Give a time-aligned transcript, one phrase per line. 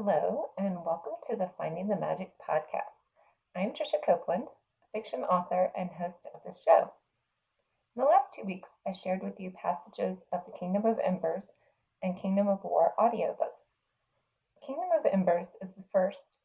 [0.00, 3.02] Hello, and welcome to the Finding the Magic podcast.
[3.56, 4.46] I'm Trisha Copeland,
[4.92, 6.92] fiction author and host of the show.
[7.96, 11.52] In the last two weeks, I shared with you passages of the Kingdom of Embers
[12.00, 13.72] and Kingdom of War audiobooks.
[14.64, 16.38] Kingdom of Embers is the first,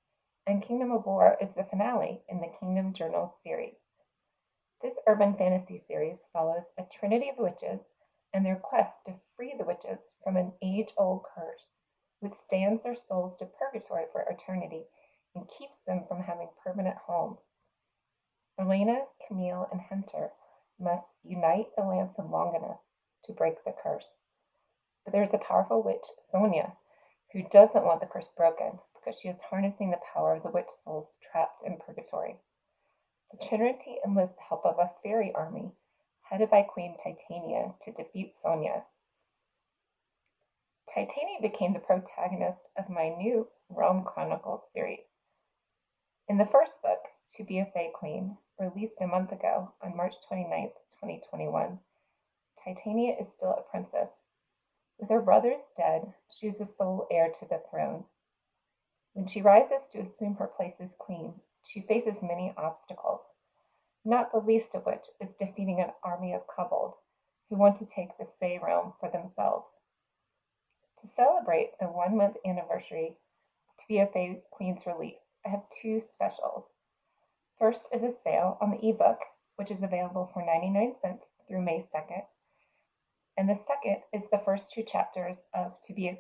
[0.48, 3.86] and Kingdom of War is the finale in the Kingdom Journals series.
[4.82, 7.82] This urban fantasy series follows a trinity of witches
[8.34, 11.84] and their quest to free the witches from an age old curse
[12.24, 14.86] which damns their souls to purgatory for eternity
[15.36, 17.52] and keeps them from having permanent homes.
[18.58, 20.32] Elena, Camille, and Hunter
[20.80, 22.80] must unite the lance of Longinus
[23.26, 24.22] to break the curse.
[25.04, 26.78] But there's a powerful witch, Sonia,
[27.34, 30.70] who doesn't want the curse broken because she is harnessing the power of the witch
[30.70, 32.38] souls trapped in purgatory.
[33.32, 35.74] The Trinity enlists the help of a fairy army
[36.22, 38.86] headed by Queen Titania to defeat Sonia.
[40.94, 45.16] Titania became the protagonist of my new Rome Chronicles series.
[46.28, 50.24] In the first book, To Be a Fae Queen, released a month ago on March
[50.28, 51.80] 29, 2021,
[52.64, 54.26] Titania is still a princess.
[55.00, 58.06] With her brothers dead, she is the sole heir to the throne.
[59.14, 63.28] When she rises to assume her place as queen, she faces many obstacles,
[64.06, 66.94] not the least of which is defeating an army of kobold
[67.50, 69.72] who want to take the Fae realm for themselves.
[71.02, 73.18] To celebrate the one month anniversary
[73.80, 76.66] to be a Fae Queen's release, I have two specials.
[77.58, 79.20] First is a sale on the ebook,
[79.56, 82.26] which is available for 99 cents through May 2nd.
[83.38, 86.18] And the second is the first two chapters of To Be a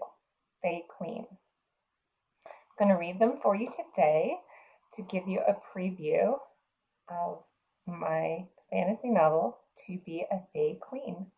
[0.61, 1.27] Fae Queen.
[2.45, 4.39] I'm going to read them for you today
[4.93, 6.39] to give you a preview
[7.07, 7.43] of
[7.85, 11.31] my fantasy novel, To Be a Fae Queen.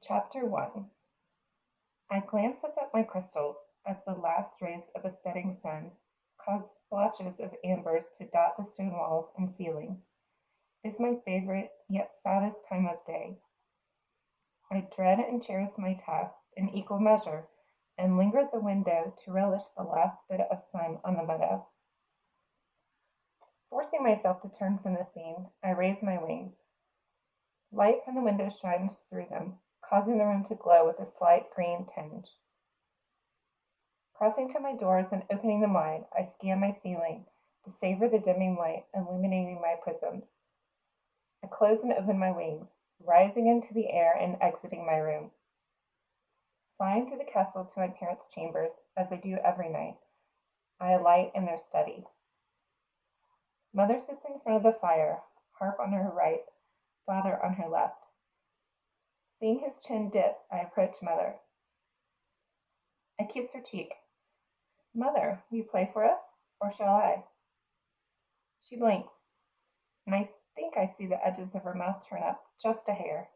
[0.00, 0.90] Chapter 1
[2.12, 5.92] I glance up at my crystals as the last rays of a setting sun
[6.38, 10.02] cause splotches of ambers to dot the stone walls and ceiling.
[10.82, 13.38] It is my favorite yet saddest time of day.
[14.72, 17.46] I dread and cherish my task in equal measure
[17.96, 21.64] and linger at the window to relish the last bit of sun on the meadow.
[23.68, 26.58] Forcing myself to turn from the scene, I raise my wings.
[27.70, 31.50] Light from the window shines through them, causing the room to glow with a slight
[31.54, 32.30] green tinge.
[34.14, 37.26] Crossing to my doors and opening them wide, I scan my ceiling
[37.64, 40.32] to savor the dimming light illuminating my prisms.
[41.42, 45.30] I close and open my wings, rising into the air and exiting my room.
[46.76, 49.96] Flying through the castle to my parents' chambers, as I do every night,
[50.78, 52.06] I alight in their study.
[53.72, 55.20] Mother sits in front of the fire,
[55.52, 56.44] harp on her right,
[57.06, 57.99] father on her left.
[59.40, 61.34] Seeing his chin dip, I approach Mother.
[63.18, 63.94] I kiss her cheek.
[64.94, 66.20] Mother, will you play for us,
[66.60, 67.24] or shall I?
[68.60, 69.14] She blinks,
[70.04, 73.30] and I think I see the edges of her mouth turn up just a hair.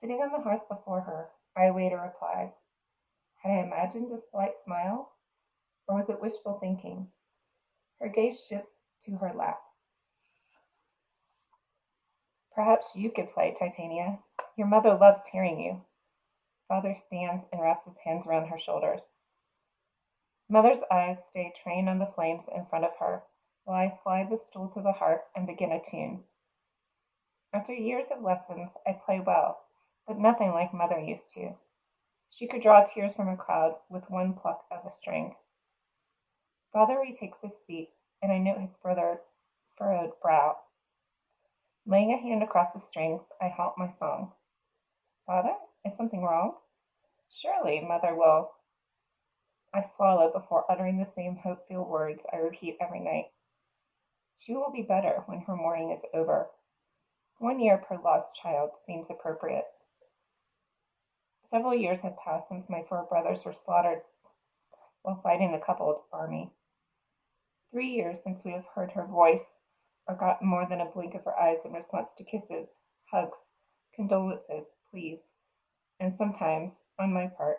[0.00, 2.54] Sitting on the hearth before her, I await a reply.
[3.42, 5.12] Had I imagined a slight smile,
[5.86, 7.08] or was it wishful thinking?
[8.00, 9.60] Her gaze shifts to her lap.
[12.60, 14.18] Perhaps you could play, Titania.
[14.54, 15.82] Your mother loves hearing you.
[16.68, 19.14] Father stands and wraps his hands around her shoulders.
[20.46, 23.22] Mother's eyes stay trained on the flames in front of her
[23.64, 26.24] while I slide the stool to the harp and begin a tune.
[27.54, 29.64] After years of lessons, I play well,
[30.06, 31.54] but nothing like Mother used to.
[32.28, 35.34] She could draw tears from a crowd with one pluck of a string.
[36.74, 39.22] Father retakes his seat, and I note his further
[39.78, 40.58] furrowed brow.
[41.86, 44.32] Laying a hand across the strings, I halt my song.
[45.26, 46.56] Father, is something wrong?
[47.28, 48.52] Surely, mother will.
[49.72, 53.32] I swallow before uttering the same hope filled words I repeat every night.
[54.36, 56.50] She will be better when her mourning is over.
[57.38, 59.66] One year per lost child seems appropriate.
[61.42, 64.02] Several years have passed since my four brothers were slaughtered
[65.02, 66.52] while fighting the kobold army.
[67.70, 69.54] Three years since we have heard her voice
[70.10, 72.68] or gotten more than a blink of her eyes in response to kisses,
[73.12, 73.38] hugs,
[73.94, 75.28] condolences, pleas,
[76.00, 77.58] and sometimes, on my part,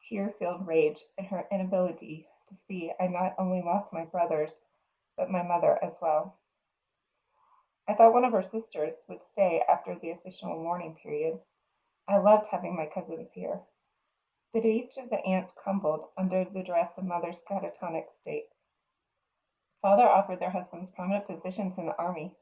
[0.00, 4.58] tear filled rage at her inability to see I not only lost my brothers,
[5.16, 6.40] but my mother as well.
[7.86, 11.38] I thought one of her sisters would stay after the official mourning period.
[12.08, 13.60] I loved having my cousins here.
[14.52, 18.51] But each of the aunts crumbled under the duress of mother's catatonic state.
[19.82, 22.36] Father offered their husbands prominent positions in the army,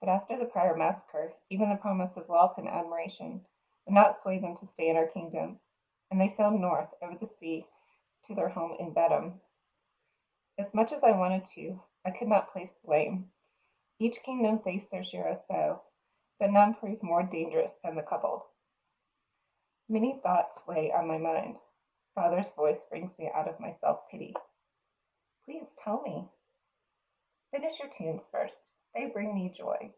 [0.00, 3.46] but after the prior massacre, even the promise of wealth and admiration
[3.86, 5.60] would not sway them to stay in our kingdom.
[6.10, 7.66] and they sailed north over the sea
[8.24, 9.40] to their home in Bedham.
[10.58, 13.32] As much as I wanted to, I could not place blame.
[13.98, 15.82] Each kingdom faced their share of foe,
[16.38, 18.42] but none proved more dangerous than the kobold.
[19.88, 21.56] Many thoughts weigh on my mind.
[22.14, 24.34] Father's voice brings me out of my self pity.
[25.44, 26.28] Please tell me.
[27.50, 28.74] Finish your tunes first.
[28.94, 29.92] They bring me joy.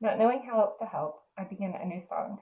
[0.00, 2.40] Not knowing how else to help, I begin a new song.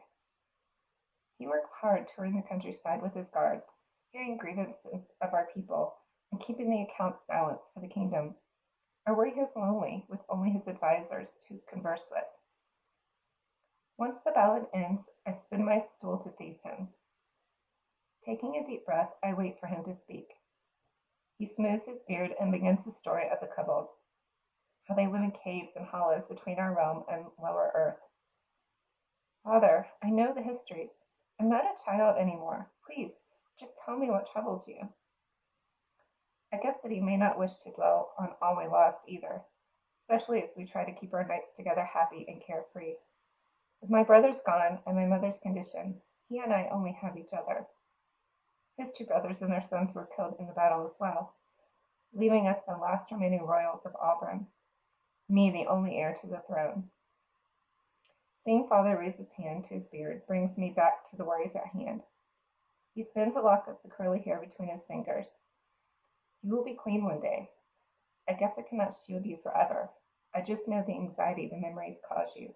[1.39, 3.67] He works hard touring the countryside with his guards,
[4.13, 5.95] hearing grievances of our people,
[6.33, 8.37] and keeping the accounts balanced for the kingdom.
[9.07, 12.25] Or where he is lonely with only his advisers to converse with.
[13.99, 16.89] Once the ballad ends, I spin my stool to face him.
[18.25, 20.40] Taking a deep breath, I wait for him to speak.
[21.41, 23.89] He smooths his beard and begins the story of the Kobold,
[24.85, 28.03] how they live in caves and hollows between our realm and lower earth.
[29.43, 30.93] Father, I know the histories.
[31.41, 32.71] I'm not a child anymore.
[32.85, 33.23] Please,
[33.59, 34.93] just tell me what troubles you.
[36.53, 39.41] I guess that he may not wish to dwell on all we lost either,
[39.99, 42.97] especially as we try to keep our nights together happy and carefree.
[43.81, 47.67] With my brothers gone and my mother's condition, he and I only have each other.
[48.81, 51.35] His two brothers and their sons were killed in the battle as well,
[52.15, 54.47] leaving us the last remaining royals of Auburn,
[55.29, 56.91] me the only heir to the throne.
[58.39, 61.67] Seeing father raise his hand to his beard brings me back to the worries at
[61.67, 62.05] hand.
[62.95, 65.27] He spins a lock of the curly hair between his fingers.
[66.43, 67.51] You will be queen one day.
[68.27, 69.91] I guess I cannot shield you forever.
[70.35, 72.55] I just know the anxiety the memories cause you.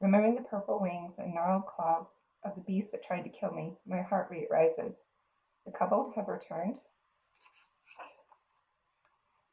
[0.00, 2.08] Remembering the purple wings and gnarled claws
[2.44, 4.96] of the beast that tried to kill me, my heart rate rises.
[5.64, 6.80] The kobold have returned.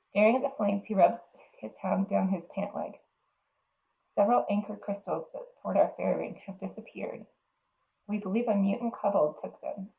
[0.01, 1.19] Staring at the flames, he rubs
[1.59, 3.00] his hand down his pant leg.
[4.07, 7.25] Several anchor crystals that support our fairy ring have disappeared.
[8.07, 9.92] We believe a mutant kobold took them.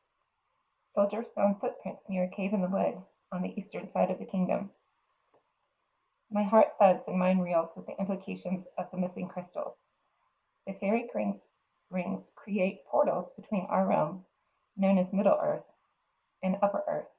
[0.85, 3.01] Soldiers found footprints near a cave in the wood
[3.31, 4.71] on the eastern side of the kingdom.
[6.29, 9.85] My heart thuds and mind reels with the implications of the missing crystals.
[10.67, 11.47] The fairy rings
[11.91, 14.25] rings create portals between our realm,
[14.77, 15.65] known as Middle Earth,
[16.41, 17.09] and Upper Earth.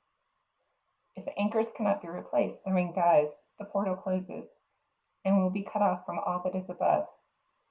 [1.15, 3.29] If the anchors cannot be replaced, the ring dies,
[3.59, 4.47] the portal closes,
[5.25, 7.07] and we will be cut off from all that is above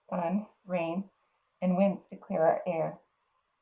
[0.09, 1.09] sun, rain,
[1.62, 3.00] and winds to clear our air.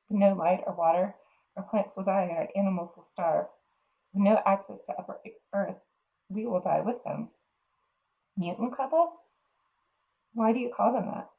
[0.10, 1.16] With no light or water,
[1.56, 3.48] our plants will die and our animals will starve.
[4.14, 5.20] With no access to Upper
[5.54, 5.78] Earth,
[6.30, 7.30] we will die with them.
[8.36, 9.10] Mutant kobold?
[10.34, 11.30] Why do you call them that?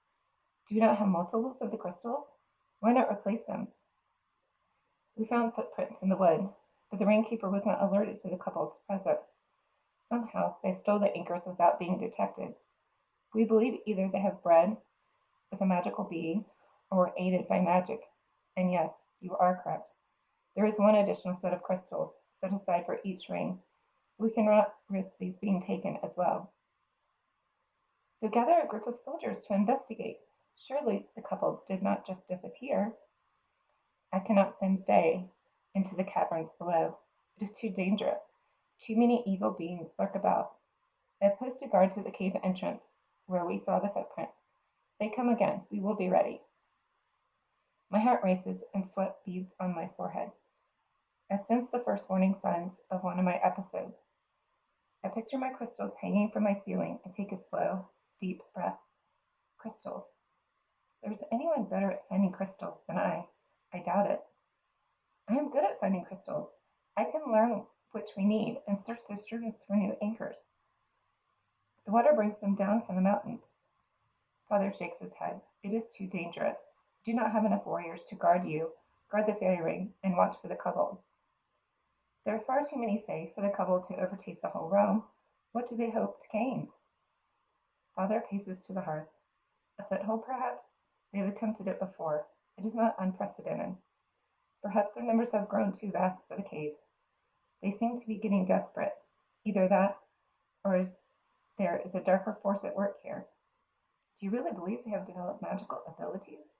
[0.71, 2.31] Do you not have multiples of the crystals?
[2.79, 3.67] Why not replace them?
[5.17, 6.49] We found footprints in the wood,
[6.89, 9.33] but the ringkeeper was not alerted to the kobold's presence.
[10.09, 12.55] Somehow they stole the anchors without being detected.
[13.35, 14.77] We believe either they have bred
[15.51, 16.45] with a magical being
[16.89, 18.03] or were aided by magic.
[18.57, 19.97] And yes, you are correct.
[20.55, 23.59] There is one additional set of crystals set aside for each ring.
[24.19, 26.53] We cannot risk these being taken as well.
[28.13, 30.21] So gather a group of soldiers to investigate.
[30.63, 32.95] Surely the kobold did not just disappear.
[34.13, 35.31] I cannot send Fae
[35.75, 36.99] into the caverns below.
[37.39, 38.35] It is too dangerous.
[38.79, 40.59] Too many evil beings lurk about.
[41.23, 44.45] I have posted guards at the cave entrance where we saw the footprints.
[44.99, 45.67] They come again.
[45.71, 46.43] We will be ready.
[47.89, 50.31] My heart races and sweat beads on my forehead.
[51.31, 53.97] I sense the first warning signs of one of my episodes.
[55.03, 57.89] I picture my crystals hanging from my ceiling and take a slow,
[58.21, 58.79] deep breath.
[59.57, 60.11] Crystals
[61.03, 63.27] there's anyone better at finding crystals than I,
[63.73, 64.21] I doubt it.
[65.29, 66.51] I am good at finding crystals.
[66.97, 70.47] I can learn which we need and search the streams for new anchors.
[71.87, 73.57] The water brings them down from the mountains.
[74.49, 75.41] Father shakes his head.
[75.63, 76.59] It is too dangerous.
[77.05, 78.73] do not have enough warriors to guard you,
[79.11, 80.99] guard the fairy ring, and watch for the kobold.
[82.25, 85.05] There are far too many fae for the kobold to overtake the whole realm.
[85.53, 86.69] What do they hope to gain?
[87.97, 89.09] Father paces to the hearth.
[89.79, 90.63] A foothold, perhaps?
[91.13, 92.27] They have attempted it before.
[92.57, 93.77] It is not unprecedented.
[94.63, 96.79] Perhaps their numbers have grown too vast for the caves.
[97.63, 98.93] They seem to be getting desperate.
[99.45, 99.99] Either that,
[100.65, 100.91] or is,
[101.59, 103.27] there is a darker force at work here.
[104.19, 106.55] Do you really believe they have developed magical abilities?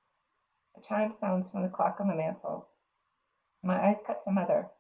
[0.77, 2.69] A chime sounds from the clock on the mantel.
[3.63, 4.71] My eyes cut to Mother,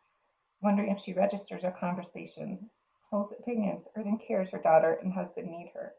[0.62, 2.70] wondering if she registers our conversation,
[3.10, 5.94] holds opinions, or then cares her daughter and husband need her.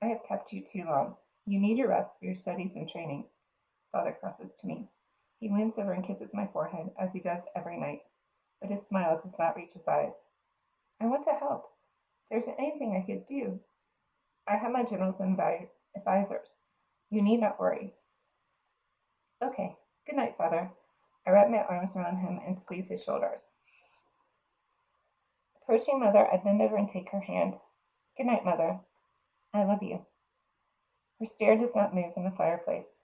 [0.00, 1.16] I have kept you too long.
[1.46, 3.24] You need your rest for your studies and training.
[3.92, 4.88] Father crosses to me.
[5.40, 8.02] He leans over and kisses my forehead, as he does every night,
[8.60, 10.26] but his smile does not reach his eyes.
[11.00, 11.70] I want to help.
[12.30, 13.60] If there's anything I could do,
[14.46, 15.38] I have my generals and
[15.96, 16.48] advisors.
[17.10, 17.94] You need not worry.
[19.42, 20.70] Okay, Good night, father.
[21.26, 23.40] I wrap my arms around him and squeeze his shoulders.
[25.62, 27.54] Approaching mother, I bend over and take her hand.
[28.18, 28.80] Good night, mother.
[29.54, 30.04] I love you.
[31.24, 32.98] Her stare does not move in the fireplace.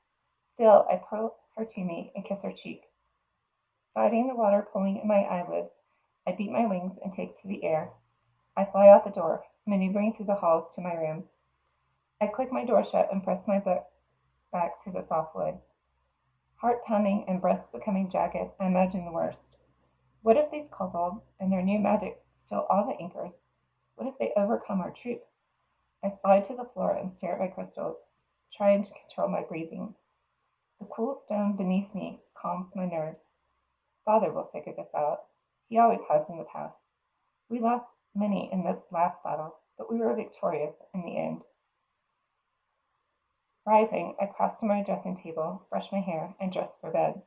[0.44, 2.92] Still, I pull her to me and kiss her cheek.
[3.94, 5.72] Fighting the water pulling at my eyelids,
[6.26, 7.94] I beat my wings and take to the air.
[8.54, 11.30] I fly out the door, maneuvering through the halls to my room.
[12.20, 13.86] I click my door shut and press my book
[14.52, 15.58] back to the soft wood.
[16.56, 19.56] Heart pounding and breast becoming jagged, I imagine the worst.
[20.20, 23.46] What if these kobold and their new magic steal all the anchors?
[23.94, 25.38] What if they overcome our troops?
[26.02, 28.06] I slide to the floor and stare at my crystals,
[28.50, 29.94] trying to control my breathing.
[30.80, 33.22] The cool stone beneath me calms my nerves.
[34.04, 35.24] Father will figure this out.
[35.68, 36.84] He always has in the past.
[37.48, 41.42] We lost many in the last battle, but we were victorious in the end.
[43.66, 47.22] Rising, I cross to my dressing table, brush my hair, and dress for bed.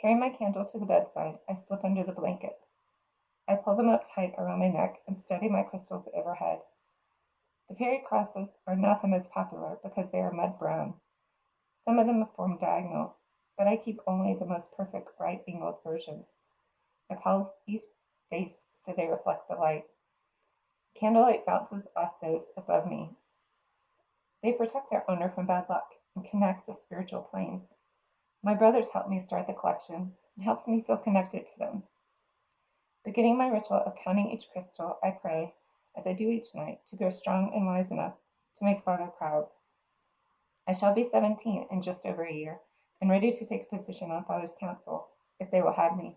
[0.00, 2.66] Carrying my candle to the bedside, I slip under the blankets.
[3.48, 6.60] I pull them up tight around my neck and steady my crystals overhead.
[7.68, 11.00] The fairy crosses are not the most popular because they are mud brown.
[11.78, 13.20] Some of them form diagonals,
[13.56, 16.34] but I keep only the most perfect right angled versions.
[17.10, 17.82] I polish each
[18.30, 19.86] face so they reflect the light.
[20.94, 23.16] Candlelight bounces off those above me
[24.46, 27.74] they protect their owner from bad luck and connect the spiritual planes.
[28.42, 31.82] My brothers helped me start the collection and helps me feel connected to them.
[33.02, 35.54] Beginning my ritual of counting each crystal, I pray,
[35.96, 38.14] as I do each night, to grow strong and wise enough
[38.56, 39.48] to make Father proud.
[40.66, 42.60] I shall be 17 in just over a year
[43.00, 46.16] and ready to take a position on Father's council if they will have me.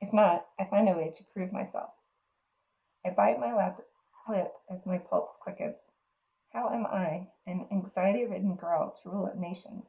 [0.00, 1.90] If not, I find a way to prove myself.
[3.04, 3.54] I bite my
[4.28, 5.88] lip as my pulse quickens.
[6.52, 9.82] How am I, an anxiety ridden girl, to rule a nation?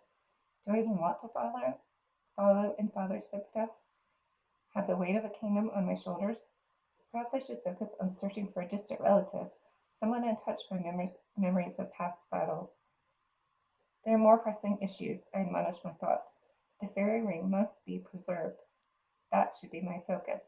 [0.66, 1.80] Do I even want to follow,
[2.36, 3.86] follow in father's footsteps?
[4.74, 6.38] Have the weight of a kingdom on my shoulders?
[7.16, 9.50] Perhaps I should focus on searching for a distant relative,
[9.98, 12.72] someone untouched by memories, memories of past battles.
[14.04, 16.36] There are more pressing issues, I admonish my thoughts.
[16.82, 18.60] The fairy ring must be preserved.
[19.32, 20.44] That should be my focus.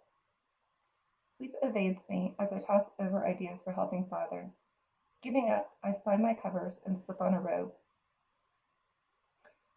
[1.37, 4.51] Sleep evades me as I toss over ideas for helping father.
[5.21, 7.71] Giving up, I slide my covers and slip on a robe.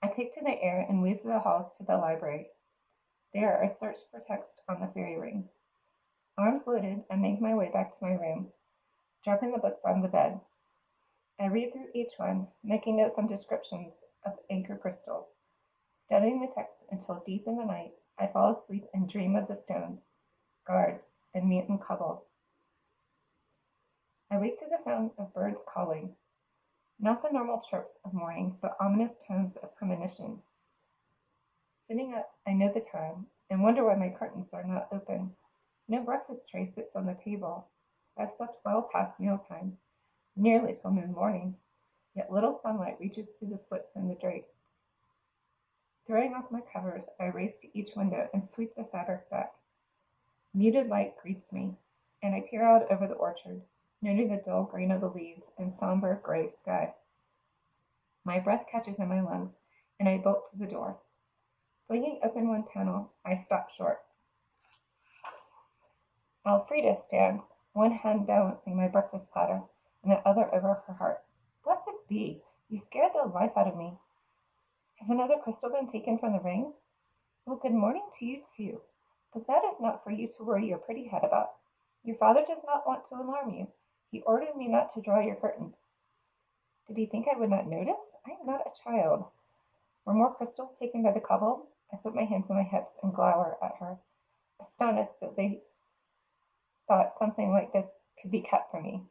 [0.02, 2.49] I take to the air and weave through the halls to the library.
[3.32, 5.49] There I search for text on the fairy ring.
[6.38, 8.52] Arms loaded, I make my way back to my room,
[9.22, 10.40] dropping the books on the bed.
[11.38, 13.94] I read through each one, making notes on descriptions
[14.25, 15.34] of anchor crystals.
[15.99, 19.56] Studying the text until deep in the night, I fall asleep and dream of the
[19.56, 20.00] stones,
[20.66, 22.22] guards, and mutant kobold.
[24.30, 26.14] I wake to the sound of birds calling,
[26.99, 30.42] not the normal chirps of morning, but ominous tones of premonition.
[31.78, 35.34] Sitting up, I know the time and wonder why my curtains are not open.
[35.90, 37.66] No breakfast tray sits on the table.
[38.16, 39.76] I've slept well past mealtime,
[40.37, 41.56] nearly till mid morning,
[42.14, 44.78] yet little sunlight reaches through the slips in the drapes.
[46.06, 49.52] Throwing off my covers, I race to each window and sweep the fabric back.
[50.54, 51.75] Muted light greets me,
[52.23, 53.61] and I peer out over the orchard
[54.00, 56.94] noting the dull green of the leaves and somber gray sky.
[58.23, 59.59] My breath catches in my lungs,
[59.99, 61.00] and I bolt to the door.
[61.88, 64.04] Flinging open one panel, I stop short.
[66.47, 67.44] Elfrida stands,
[67.75, 69.62] one hand balancing my breakfast platter,
[70.02, 71.23] and the other over her heart.
[71.62, 72.42] Blessed be!
[72.70, 73.99] You scared the life out of me.
[75.00, 76.73] Has another crystal been taken from the ring?
[77.44, 78.80] Well, good morning to you too.
[79.35, 81.56] But that is not for you to worry your pretty head about.
[82.02, 83.68] Your father does not want to alarm you.
[84.11, 85.76] He ordered me not to draw your curtains.
[86.87, 88.00] Did he think I would not notice?
[88.26, 89.30] I am not a child.
[90.06, 91.66] Were more crystals taken by the kobold?
[91.92, 93.99] I put my hands on my hips and glower at her,
[94.59, 95.62] astonished that they
[96.90, 97.88] thought something like this
[98.20, 99.04] could be kept for me.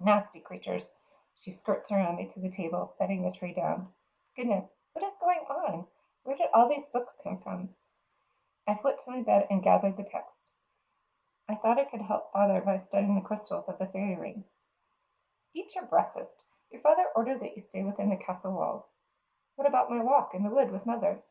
[0.00, 0.90] Nasty creatures.
[1.36, 3.86] She skirts around me to the table, setting the tray down.
[4.34, 5.86] Goodness, what is going on?
[6.24, 7.68] Where did all these books come from?
[8.66, 10.50] I flit to my bed and gathered the text.
[11.48, 14.44] I thought I could help father by studying the crystals of the fairy ring.
[15.54, 16.42] Eat your breakfast.
[16.72, 18.90] Your father ordered that you stay within the castle walls.
[19.54, 21.22] What about my walk in the wood with mother?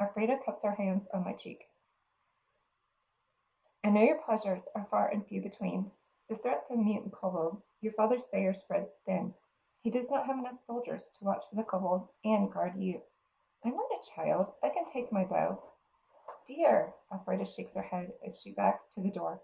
[0.00, 1.64] Elfrida cups her hands on my cheek.
[3.86, 5.92] I know your pleasures are far and few between.
[6.28, 9.32] The threat from mutant kobold, your father's fare spread thin.
[9.80, 13.00] He does not have enough soldiers to watch for the kobold and guard you.
[13.64, 14.54] I'm not a child.
[14.60, 15.62] I can take my bow.
[16.48, 19.40] Dear, Elfrida shakes her head as she backs to the door.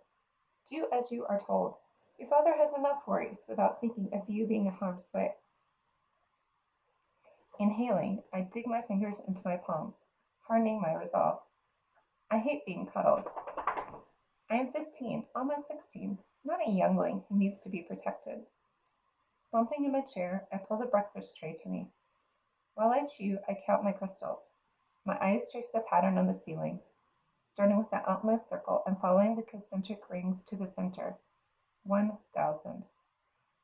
[0.69, 1.77] Do as you are told.
[2.19, 5.35] Your father has enough worries without thinking of you being in harm's way.
[7.61, 9.95] Inhaling, I dig my fingers into my palms,
[10.41, 11.39] hardening my resolve.
[12.29, 13.29] I hate being cuddled.
[14.51, 18.41] I am fifteen, almost sixteen, not a youngling who needs to be protected.
[19.51, 21.91] Slumping in my chair, I pull the breakfast tray to me.
[22.75, 24.45] While I chew, I count my crystals.
[25.05, 26.81] My eyes trace the pattern on the ceiling,
[27.53, 31.19] starting with the outmost circle and following the concentric rings to the center.
[31.85, 32.85] One thousand.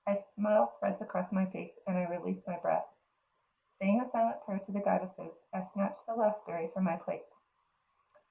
[0.07, 2.87] A smile spreads across my face and I release my breath.
[3.71, 7.23] Saying a silent prayer to the goddesses, I snatch the last berry from my plate.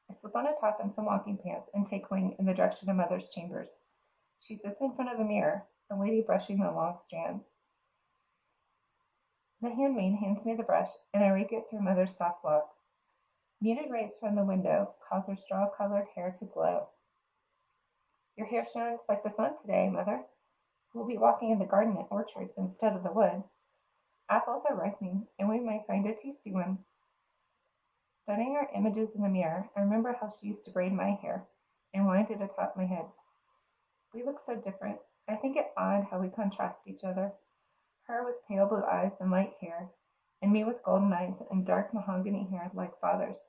[0.10, 2.90] I slip on a top and some walking pants and take wing in the direction
[2.90, 3.84] of Mother's chambers.
[4.40, 7.44] She sits in front of a mirror, a lady brushing the long strands.
[9.62, 12.78] The handmaid hands me the brush, and I rake it through Mother's soft locks.
[13.60, 16.90] Muted rays from the window cause her straw-colored hair to glow.
[18.36, 20.24] Your hair shines like the sun today, Mother.
[20.94, 23.44] We'll be walking in the garden and orchard instead of the wood.
[24.30, 26.86] Apples are ripening, and we may find a tasty one.
[28.27, 31.48] Studying our images in the mirror, I remember how she used to braid my hair
[31.93, 33.05] and wind it atop my head.
[34.13, 35.00] We look so different.
[35.29, 37.31] I think it odd how we contrast each other
[38.05, 39.91] her with pale blue eyes and light hair,
[40.41, 43.39] and me with golden eyes and dark mahogany hair like father's.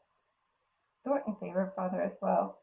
[1.03, 2.61] Thornton favored father as well.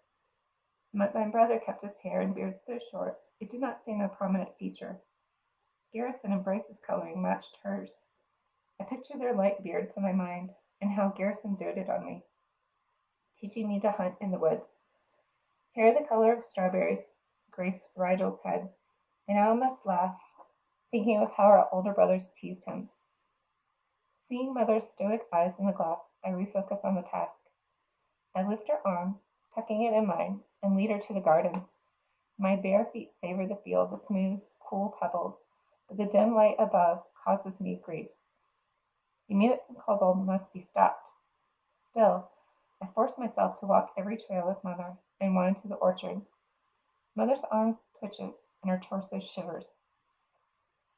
[0.94, 4.08] My, my brother kept his hair and beard so short it did not seem a
[4.08, 5.02] prominent feature.
[5.92, 8.06] Garrison and Bryce's coloring matched hers.
[8.80, 10.52] I picture their light beards in my mind,
[10.82, 12.24] and how Garrison doted on me,
[13.36, 14.70] teaching me to hunt in the woods.
[15.76, 17.12] Hair the color of strawberries
[17.52, 18.70] graced Rigel's head,
[19.28, 20.20] and I almost laugh
[20.92, 22.90] thinking of how our older brothers teased him.
[24.18, 27.40] Seeing Mother's stoic eyes in the glass, I refocus on the task.
[28.34, 29.20] I lift her arm,
[29.54, 31.66] tucking it in mine, and lead her to the garden.
[32.38, 35.46] My bare feet savor the feel of the smooth, cool pebbles,
[35.88, 38.10] but the dim light above causes me grief.
[39.36, 41.10] Mutant kobold must be stopped.
[41.78, 42.32] Still,
[42.82, 46.22] I force myself to walk every trail with Mother and wind to the orchard.
[47.18, 48.34] Mother's arm twitches
[48.64, 49.66] and her torso shivers.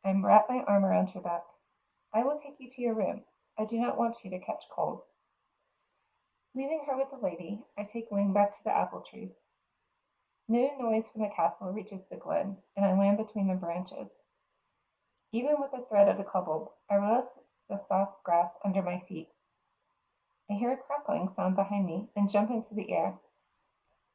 [0.06, 1.46] I wrap my arm around her back.
[2.14, 3.24] I will take you to your room.
[3.58, 5.02] I do not want you to catch cold.
[6.54, 9.36] Leaving her with the lady, I take wing back to the apple trees.
[10.48, 14.12] No noise from the castle reaches the glen, and I land between the branches.
[15.32, 19.30] Even with the threat of the kobold, I realize the soft grass under my feet.
[20.50, 23.20] I hear a crackling sound behind me and jump into the air.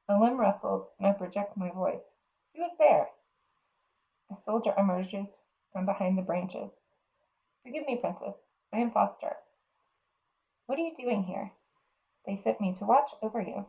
[0.09, 2.09] A limb rustles, and I project my voice.
[2.55, 3.11] Who is there?
[4.31, 5.39] A soldier emerges
[5.73, 6.79] from behind the branches.
[7.63, 8.49] Forgive me, Princess.
[8.73, 9.37] I am Foster.
[10.67, 11.53] What are you doing here?
[12.25, 13.67] They sent me to watch over you.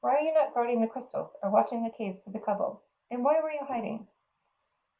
[0.00, 2.80] Why are you not guarding the crystals or watching the caves for the kobold?
[3.10, 4.08] And why were you hiding?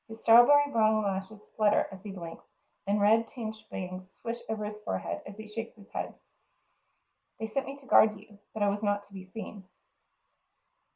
[0.09, 2.53] His strawberry brown lashes flutter as he blinks,
[2.87, 6.15] and red tinged bangs swish over his forehead as he shakes his head.
[7.39, 9.65] They sent me to guard you, but I was not to be seen.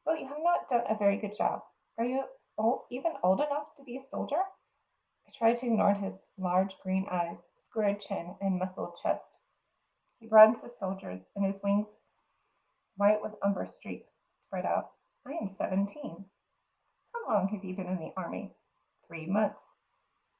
[0.04, 1.62] Well, you have not done a very good job.
[1.96, 2.24] Are you
[2.90, 4.42] even old enough to be a soldier?
[5.26, 9.38] I tried to ignore his large green eyes, squared chin, and muscled chest.
[10.20, 12.02] He broadens his shoulders, and his wings,
[12.96, 14.92] white with umber streaks, spread out.
[15.26, 16.26] I am seventeen.
[17.14, 18.52] How long have you been in the army?
[19.06, 19.62] Three months.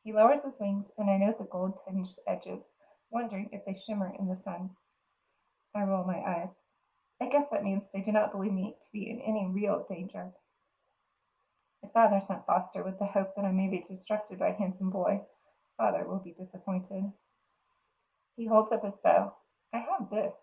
[0.05, 2.63] He lowers his wings, and I note the gold tinged edges,
[3.11, 4.77] wondering if they shimmer in the sun.
[5.75, 6.51] I roll my eyes.
[7.23, 10.35] I guess that means they do not believe me to be in any real danger.
[11.83, 14.91] If father sent Foster with the hope that I may be distracted by a handsome
[14.91, 15.23] boy,
[15.79, 17.11] father will be disappointed.
[18.37, 19.35] He holds up his bow.
[19.73, 20.35] I have this.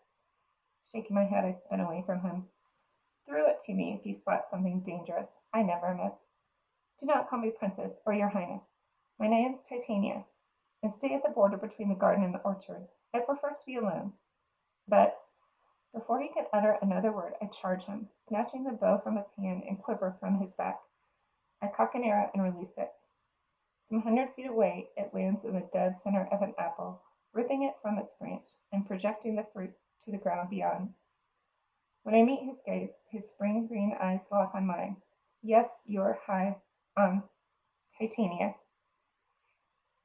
[0.83, 2.49] Shaking my head, I spin away from him.
[3.27, 5.29] Throw it to me if you spot something dangerous.
[5.53, 6.15] I never miss.
[6.99, 8.63] Do not call me princess or your highness.
[9.21, 10.25] My name's Titania,
[10.81, 12.87] and stay at the border between the garden and the orchard.
[13.13, 14.13] I prefer to be alone.
[14.87, 15.15] But
[15.93, 19.61] before he can utter another word, I charge him, snatching the bow from his hand
[19.69, 20.79] and quiver from his back.
[21.61, 22.89] I cock an arrow and release it.
[23.89, 27.75] Some hundred feet away it lands in the dead center of an apple, ripping it
[27.79, 30.95] from its branch and projecting the fruit to the ground beyond.
[32.01, 34.97] When I meet his gaze, his spring green eyes lock on mine.
[35.43, 36.57] Yes, your high,
[36.97, 37.25] um,
[37.99, 38.55] Titania.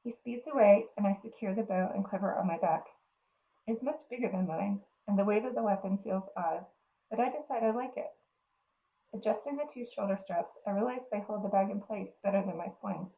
[0.06, 2.86] He speeds away, and I secure the bow and quiver on my back.
[3.66, 6.64] It is much bigger than mine, and the weight of the weapon feels odd,
[7.10, 8.14] but I decide I like it.
[9.12, 12.56] Adjusting the two shoulder straps, I realize they hold the bag in place better than
[12.56, 13.10] my sling.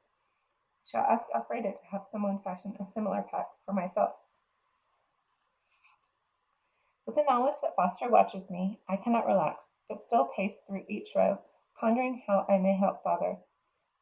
[0.86, 4.14] Shall ask Elfrida to have someone fashion a similar pack for myself.
[7.04, 11.14] With the knowledge that Foster watches me, I cannot relax, but still pace through each
[11.14, 11.38] row,
[11.76, 13.36] pondering how I may help father.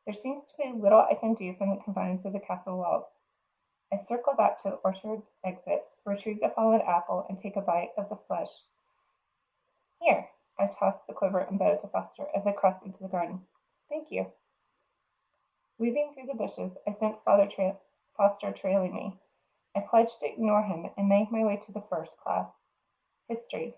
[0.07, 3.17] There seems to be little I can do from the confines of the castle walls.
[3.93, 7.91] I circle back to the orchard's exit, retrieve the fallen apple, and take a bite
[7.99, 8.51] of the flesh.
[10.01, 13.47] Here, I toss the quiver and bow to Foster as I cross into the garden.
[13.89, 14.33] Thank you.
[15.77, 19.19] Weaving through the bushes, I sense Foster trailing me.
[19.75, 22.49] I pledge to ignore him and make my way to the first class
[23.29, 23.75] history.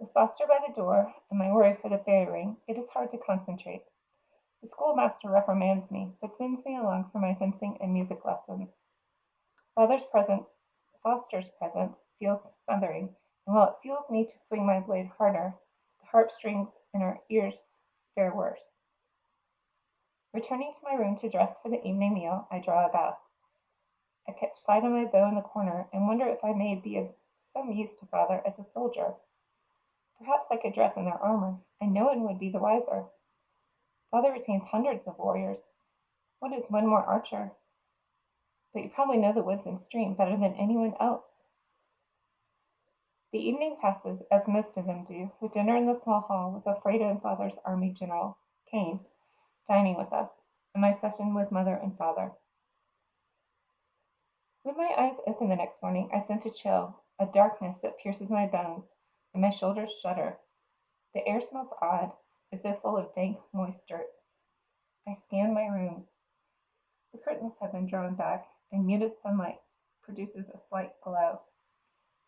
[0.00, 3.10] With Foster by the door and my worry for the fairy ring, it is hard
[3.12, 3.84] to concentrate.
[4.66, 8.80] The schoolmaster reprimands me, but sends me along for my fencing and music lessons.
[9.76, 10.48] Father's presence,
[11.04, 13.14] Foster's presence feels smothering,
[13.46, 15.54] and while it fuels me to swing my blade harder,
[16.00, 17.68] the harp strings in our ears
[18.16, 18.80] fare worse.
[20.34, 23.20] Returning to my room to dress for the evening meal, I draw a bath.
[24.26, 26.96] I catch sight of my bow in the corner and wonder if I may be
[26.96, 29.14] of some use to father as a soldier.
[30.18, 33.06] Perhaps I could dress in their armor, and no one would be the wiser.
[34.10, 35.68] Father retains hundreds of warriors.
[36.38, 37.52] What is one more archer?
[38.72, 41.42] But you probably know the woods and stream better than anyone else.
[43.32, 46.66] The evening passes, as most of them do, with dinner in the small hall with
[46.66, 48.38] Elfrida and father's army general,
[48.70, 49.00] Kane,
[49.66, 50.30] dining with us,
[50.74, 52.32] and my session with mother and father.
[54.62, 58.30] When my eyes open the next morning, I sense a chill, a darkness that pierces
[58.30, 58.88] my bones,
[59.32, 60.38] and my shoulders shudder.
[61.12, 62.12] The air smells odd,
[62.52, 64.06] as though full of dank, moist dirt.
[65.06, 66.04] I scan my room.
[67.12, 69.60] The curtains have been drawn back, and muted sunlight
[70.02, 71.40] produces a slight glow.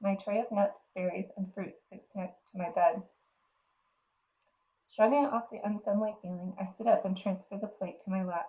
[0.00, 3.02] My tray of nuts, berries, and fruit sits next to my bed.
[4.88, 8.48] Shrugging off the unsettling feeling, I sit up and transfer the plate to my lap.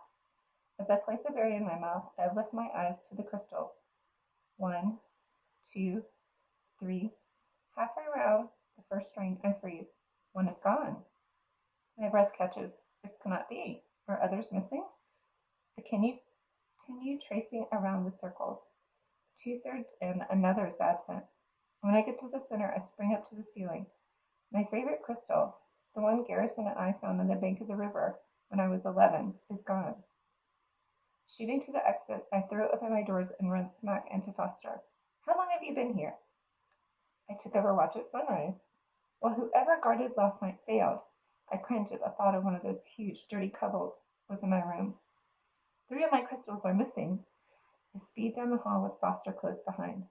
[0.80, 3.72] As I place a berry in my mouth, I lift my eyes to the crystals.
[4.58, 5.00] One,
[5.64, 6.04] two,
[6.80, 7.12] three.
[7.76, 9.90] Halfway around the first string, I freeze.
[10.32, 11.04] One is gone.
[12.00, 12.72] My breath catches.
[13.04, 13.84] This cannot be.
[14.08, 14.86] Are others missing?
[15.78, 18.70] I continue tracing around the circles.
[19.38, 21.26] Two thirds in, another is absent.
[21.82, 23.86] When I get to the center, I spring up to the ceiling.
[24.54, 25.58] My favorite crystal,
[25.94, 28.86] the one Garrison and I found on the bank of the river when I was
[28.86, 29.96] 11, is gone.
[31.28, 34.80] Shooting to the exit, I throw open my doors and run smack into Foster.
[35.26, 36.16] How long have you been here?
[37.30, 38.64] I took over watch at sunrise.
[39.22, 41.00] Well, whoever guarded last night failed.
[41.52, 44.62] I cringed at the thought of one of those huge, dirty kobolds was in my
[44.62, 45.00] room.
[45.88, 47.26] Three of my crystals are missing.
[47.96, 50.08] I speed down the hall with Foster close behind.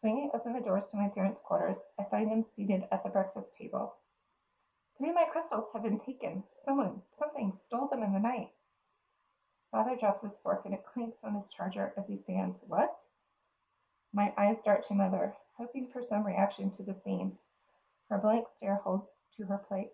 [0.00, 3.54] Swinging open the doors to my parents' quarters, I find them seated at the breakfast
[3.54, 3.94] table.
[4.98, 6.42] Three of my crystals have been taken.
[6.64, 8.52] Someone, something stole them in the night.
[9.70, 12.58] Father drops his fork and it clinks on his charger as he stands.
[12.66, 12.98] What?
[14.12, 17.38] My eyes dart to mother, hoping for some reaction to the scene.
[18.08, 19.92] Her blank stare holds to her plate.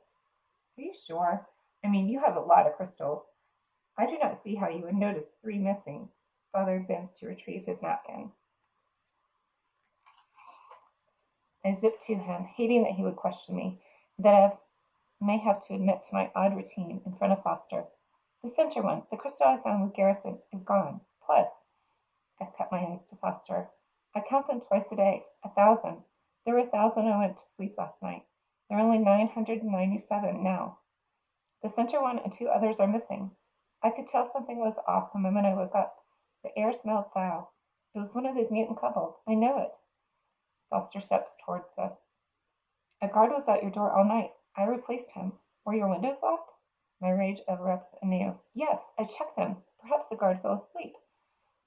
[0.79, 1.47] Are you sure?
[1.85, 3.29] I mean, you have a lot of crystals.
[3.99, 6.09] I do not see how you would notice three missing.
[6.51, 8.33] Father bends to retrieve his napkin.
[11.65, 13.83] I zip to him, hating that he would question me,
[14.19, 14.59] that I
[15.21, 17.85] may have to admit to my odd routine in front of Foster.
[18.43, 21.01] The center one, the crystal I found with Garrison, is gone.
[21.25, 21.49] Plus,
[22.41, 23.71] I cut my eyes to Foster.
[24.15, 26.03] I count them twice a day, a thousand.
[26.45, 28.25] There were a thousand I went to sleep last night.
[28.73, 30.79] There are only 997 now.
[31.61, 33.37] The center one and two others are missing.
[33.83, 36.03] I could tell something was off the moment I woke up.
[36.43, 37.53] The air smelled foul.
[37.95, 39.19] It was one of those mutant kobolds.
[39.29, 39.79] I know it.
[40.71, 41.99] Foster steps towards us.
[43.03, 44.33] A guard was at your door all night.
[44.57, 45.39] I replaced him.
[45.67, 46.55] Were your windows locked?
[46.99, 48.39] My rage erupts anew.
[48.55, 49.63] Yes, I checked them.
[49.81, 50.97] Perhaps the guard fell asleep.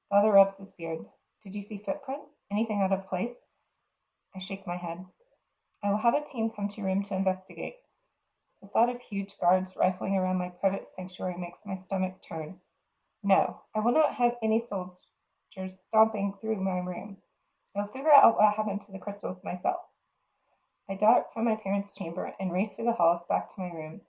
[0.10, 1.06] Father rubs his beard.
[1.44, 2.34] Did you see footprints?
[2.50, 3.46] Anything out of place?
[4.34, 5.06] I shake my head.
[5.86, 7.76] I will have a team come to your room to investigate.
[8.60, 12.60] The thought of huge guards rifling around my private sanctuary makes my stomach turn.
[13.22, 15.12] No, I will not have any soldiers
[15.68, 17.22] stomping through my room.
[17.76, 19.80] I will figure out what happened to the crystals myself.
[20.90, 24.02] I dart from my parents' chamber and race through the halls back to my room.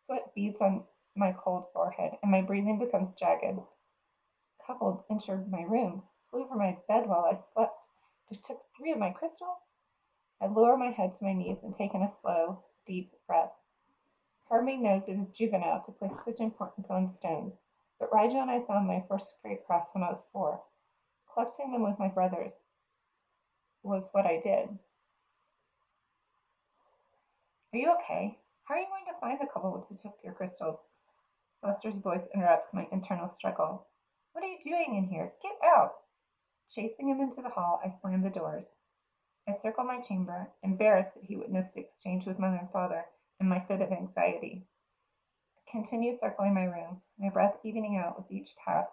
[0.00, 3.60] Sweat beads on my cold forehead, and my breathing becomes jagged.
[4.66, 7.86] Kobold entered my room, flew over my bed while I slept,
[8.42, 9.73] took three of my crystals.
[10.44, 13.54] I lower my head to my knees and take in a slow, deep breath.
[14.46, 17.62] Part knows it is juvenile to place such importance on stones,
[17.98, 20.62] but Rigel and I found my first great cross when I was four.
[21.32, 22.60] Collecting them with my brothers
[23.82, 24.68] was what I did.
[27.72, 28.38] Are you okay?
[28.64, 30.82] How are you going to find the kobold who took your crystals?
[31.62, 33.86] Foster's voice interrupts my internal struggle.
[34.32, 35.32] What are you doing in here?
[35.42, 35.94] Get out!
[36.68, 38.66] Chasing him into the hall, I slam the doors.
[39.46, 43.04] I circle my chamber, embarrassed that he witnessed the exchange with mother and father
[43.38, 44.66] in my fit of anxiety.
[45.58, 48.88] I continue circling my room, my breath evening out with each pass.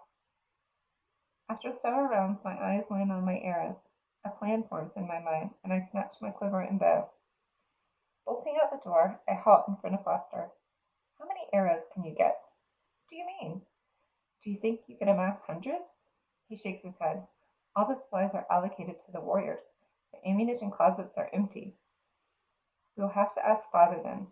[1.48, 3.80] After several rounds my eyes land on my arrows.
[4.24, 7.10] A plan forms in my mind, and I snatch my quiver and bow.
[8.24, 10.50] Bolting out the door, I halt in front of Foster.
[11.18, 12.40] How many arrows can you get?
[13.08, 13.62] Do you mean?
[14.42, 15.98] Do you think you can amass hundreds?
[16.48, 17.26] He shakes his head.
[17.74, 19.71] All the supplies are allocated to the warriors.
[20.12, 21.76] The ammunition closets are empty.
[22.96, 24.28] Will have to ask father then.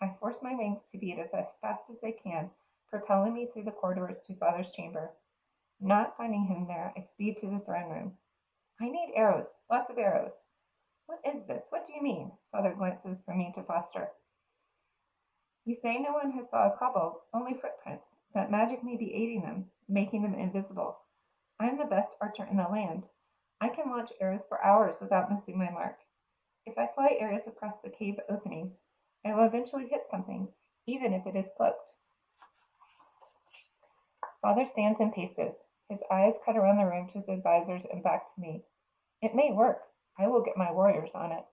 [0.00, 2.50] I force my wings to beat as fast as they can,
[2.88, 5.12] propelling me through the corridors to father's chamber.
[5.80, 8.18] Not finding him there, I speed to the throne room.
[8.80, 10.42] I need arrows, lots of arrows.
[11.06, 11.66] What is this?
[11.70, 12.32] What do you mean?
[12.52, 14.10] Father glances from me to Foster.
[15.64, 19.42] You say no one has saw a kobold, only footprints, that magic may be aiding
[19.42, 20.98] them, making them invisible.
[21.58, 23.08] I am the best archer in the land.
[23.64, 25.96] I can launch arrows for hours without missing my mark.
[26.66, 28.76] If I fly arrows across the cave opening,
[29.24, 30.52] I will eventually hit something,
[30.86, 31.96] even if it is cloaked.
[34.42, 35.64] Father stands and paces.
[35.88, 38.64] His eyes cut around the room to his advisers and back to me.
[39.22, 39.80] It may work.
[40.18, 41.46] I will get my warriors on it.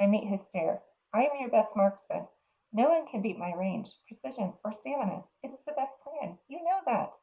[0.00, 0.82] I meet his stare.
[1.14, 2.26] I am your best marksman.
[2.72, 5.22] No one can beat my range, precision, or stamina.
[5.44, 6.36] It is the best plan.
[6.48, 7.14] You know that.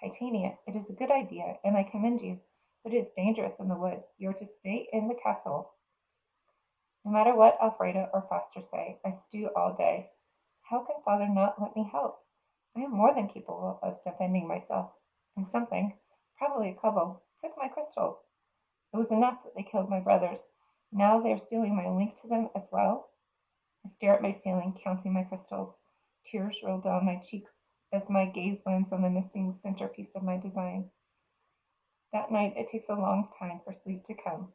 [0.00, 2.38] Titania, it is a good idea, and I commend you,
[2.86, 4.00] but it is dangerous in the wood.
[4.16, 5.72] You are to stay in the castle.
[7.04, 10.10] No matter what Elfrida or Foster say, I stew all day.
[10.62, 12.20] How can father not let me help?
[12.76, 14.92] I am more than capable of defending myself
[15.36, 15.94] and something,
[16.38, 18.18] probably a kobold, took my crystals.
[18.92, 20.46] It was enough that they killed my brothers.
[20.92, 23.08] Now they are stealing my link to them as well.
[23.84, 25.76] I stare at my ceiling, counting my crystals.
[26.24, 30.36] Tears roll down my cheeks as my gaze lands on the missing centerpiece of my
[30.36, 30.92] design.
[32.12, 34.52] That night it takes a long time for sleep to come,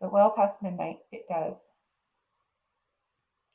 [0.00, 1.56] but well past midnight it does.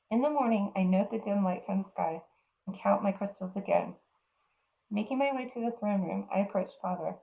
[0.10, 2.22] In the morning I note the dim light from the sky
[2.66, 3.96] and count my crystals again.
[4.90, 7.18] Making my way to the throne room, I approach father.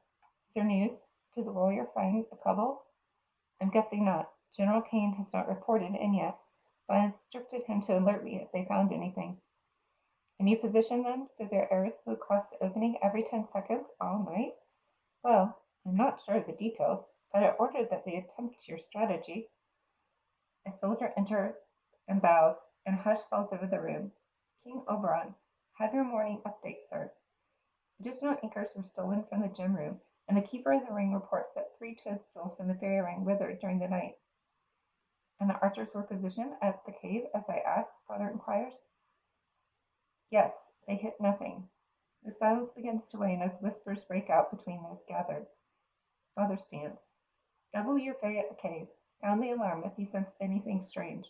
[0.49, 1.01] Is there news?
[1.35, 2.79] Did the warrior find a kobold?
[3.61, 4.31] I'm guessing not.
[4.55, 6.39] General Kane has not reported in yet,
[6.87, 9.41] but I instructed him to alert me if they found anything.
[10.39, 14.19] And you positioned them so their arrows flew across the opening every ten seconds all
[14.25, 14.53] night?
[15.23, 19.51] Well, I'm not sure of the details, but I ordered that they attempt your strategy.
[20.67, 21.57] A soldier enters
[22.09, 24.13] and bows, and a hush falls over the room.
[24.63, 25.35] King Oberon,
[25.75, 27.13] have your morning update, sir.
[28.01, 31.53] Additional anchors were stolen from the gem room, and the keeper of the ring reports
[31.53, 34.17] that three toadstools from the fairy ring withered during the night.
[35.39, 38.75] And the archers were positioned at the cave as I asked, father inquires.
[40.31, 40.55] Yes,
[40.87, 41.69] they hit nothing.
[42.23, 45.47] The silence begins to wane as whispers break out between those gathered.
[46.35, 47.01] Father stands.
[47.73, 48.89] Double your fae at the cave.
[49.09, 51.27] Sound the alarm if you sense anything strange.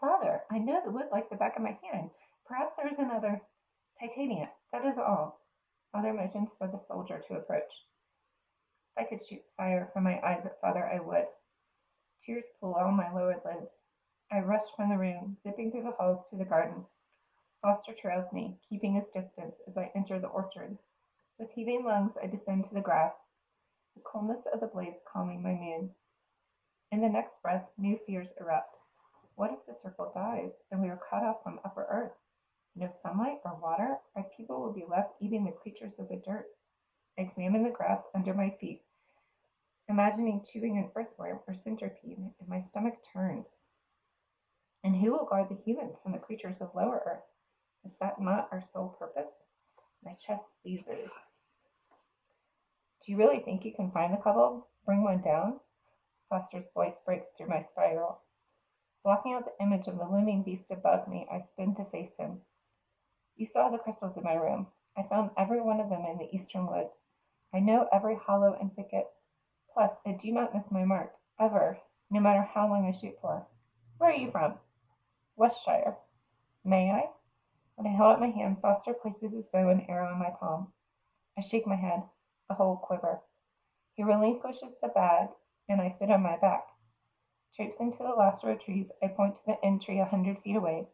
[0.00, 2.10] Father, I know the wood like the back of my hand.
[2.46, 3.42] Perhaps there is another.
[3.98, 5.40] Titania, that is all.
[5.92, 7.86] Father motions for the soldier to approach.
[8.96, 11.26] If I could shoot fire from my eyes at father, I would.
[12.20, 13.72] Tears pull on my lowered lids.
[14.30, 16.86] I rush from the room, zipping through the halls to the garden.
[17.62, 20.78] Foster trails me, keeping his distance as I enter the orchard.
[21.38, 23.29] With heaving lungs, I descend to the grass,
[23.94, 25.90] the coolness of the blades calming my mood.
[26.92, 28.76] In the next breath, new fears erupt.
[29.36, 32.12] What if the circle dies and we are cut off from upper earth?
[32.74, 36.46] No sunlight or water, our people will be left eating the creatures of the dirt.
[37.16, 38.82] Examine the grass under my feet,
[39.88, 43.46] imagining chewing an earthworm or centipede, and my stomach turns.
[44.84, 47.24] And who will guard the humans from the creatures of lower earth?
[47.84, 49.44] Is that not our sole purpose?
[50.04, 51.10] My chest seizes.
[53.00, 54.64] Do you really think you can find the kobold?
[54.84, 55.60] Bring one down?
[56.28, 58.20] Foster's voice breaks through my spiral.
[59.02, 62.42] Blocking out the image of the looming beast above me, I spin to face him.
[63.36, 64.66] You saw the crystals in my room.
[64.98, 67.00] I found every one of them in the eastern woods.
[67.54, 69.10] I know every hollow and thicket.
[69.72, 73.46] Plus, I do not miss my mark, ever, no matter how long I shoot for.
[73.96, 74.58] Where are you from?
[75.36, 75.96] Westshire.
[76.64, 77.08] May I?
[77.76, 80.74] When I hold out my hand, Foster places his bow and arrow in my palm.
[81.38, 82.02] I shake my head,
[82.50, 83.20] the whole quiver.
[83.94, 85.28] He relinquishes the bag,
[85.70, 86.66] and I fit on my back.
[87.54, 90.40] Traipsing to the last row of trees, I point to the end tree a hundred
[90.40, 90.88] feet away.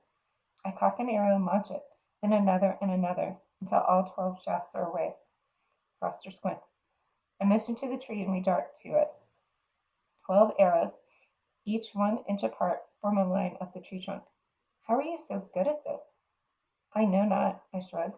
[0.65, 1.83] I cock an arrow and launch it
[2.23, 5.15] then another and another, until all twelve shafts are away.
[6.01, 6.79] Foster squints.
[7.41, 9.09] I motion to the tree and we dart to it.
[10.25, 10.93] Twelve arrows,
[11.65, 14.25] each one inch apart, form a line up the tree trunk.
[14.83, 16.03] How are you so good at this?
[16.95, 18.13] I know not, I shrug.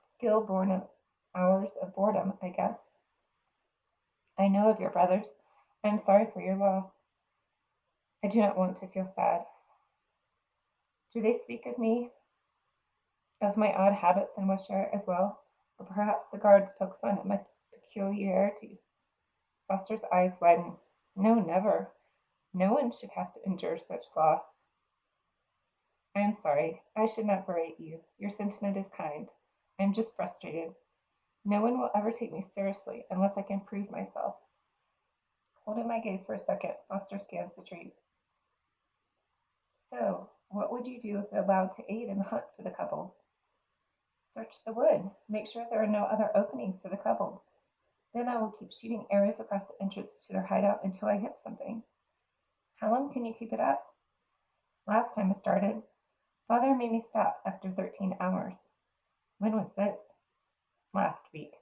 [0.00, 0.88] Skill born of
[1.34, 2.88] hours of boredom, I guess.
[4.38, 5.26] I know of your brothers.
[5.84, 6.90] I am sorry for your loss.
[8.24, 9.44] I do not want to feel sad.
[11.12, 12.10] Do they speak of me
[13.40, 15.40] of my odd habits in Westshire as well.
[15.78, 17.40] Or perhaps the guards poke fun at my
[17.72, 18.82] peculiarities.
[19.68, 20.76] Foster's eyes widen.
[21.14, 21.92] No, never.
[22.52, 24.58] No one should have to endure such loss.
[26.16, 26.82] I am sorry.
[26.96, 28.00] I should not berate you.
[28.18, 29.30] Your sentiment is kind.
[29.78, 30.74] I am just frustrated.
[31.44, 34.36] No one will ever take me seriously unless I can prove myself.
[35.64, 37.92] Holding my gaze for a second, Foster scans the trees.
[39.90, 43.12] So, what would you do if allowed to aid in the hunt for the kobold?
[44.32, 45.10] Search the wood.
[45.28, 47.40] Make sure there are no other openings for the kobold.
[48.14, 51.38] Then I will keep shooting arrows across the entrance to their hideout until I hit
[51.38, 51.82] something.
[52.76, 53.84] How long can you keep it up?
[54.86, 55.82] Last time I started,
[56.46, 58.56] Father made me stop after 13 hours.
[59.38, 59.98] When was this?
[60.98, 61.52] Last week.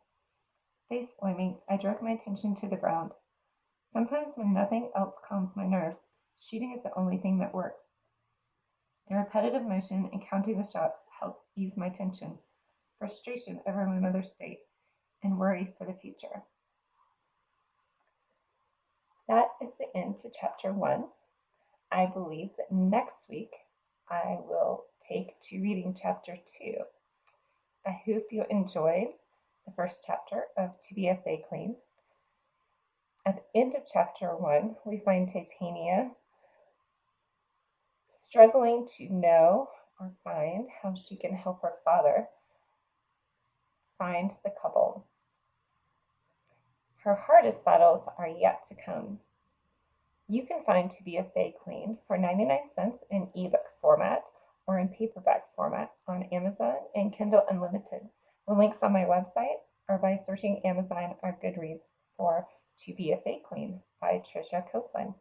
[0.88, 3.12] Face flaming, I direct my attention to the ground.
[3.92, 6.06] Sometimes when nothing else calms my nerves,
[6.38, 7.82] shooting is the only thing that works.
[9.10, 12.38] The repetitive motion and counting the shots helps ease my tension,
[12.98, 14.60] frustration over my mother's state,
[15.22, 16.42] and worry for the future.
[19.28, 21.08] That is the end to chapter one.
[21.92, 23.52] I believe that next week
[24.08, 26.76] I will take to reading chapter two.
[27.86, 29.08] I hope you enjoyed
[29.66, 31.76] the first chapter of To Be a Fae Queen.
[33.26, 36.12] At the end of chapter one, we find Titania
[38.08, 42.28] struggling to know or find how she can help her father
[43.98, 45.02] find the kobold.
[46.98, 49.18] Her hardest battles are yet to come.
[50.28, 54.30] You can find To Be a Fae Queen for 99 cents in ebook format
[54.66, 58.08] or in paperback format on Amazon and Kindle Unlimited.
[58.46, 61.84] The links on my website or by searching Amazon or Goodreads
[62.16, 62.46] for
[62.80, 65.14] To Be a Fae Queen by Tricia Copeland.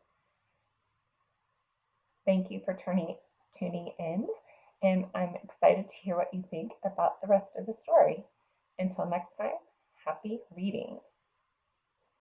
[2.26, 3.18] Thank you for turning,
[3.52, 4.28] tuning in,
[4.82, 8.26] and I'm excited to hear what you think about the rest of the story.
[8.78, 9.58] Until next time,
[10.06, 11.00] happy reading.